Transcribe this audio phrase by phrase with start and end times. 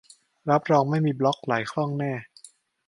[0.49, 2.13] รับรองไม่มีบล็อค ไหลคล่องแน่